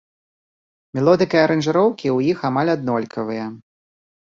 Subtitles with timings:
[0.99, 3.45] Мелодыка і аранжыроўкі ў іх амаль аднолькавыя.